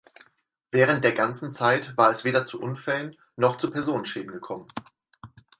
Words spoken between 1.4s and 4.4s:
Zeit war es weder zu Unfällen noch zu Personenschäden